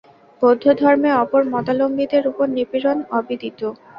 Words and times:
বৌদ্ধধর্মে 0.41 1.09
অপর 1.23 1.41
মতাবলম্বীদের 1.53 2.23
উপর 2.31 2.45
নিপীড়ন 2.55 2.97
অবিদিত। 3.17 3.59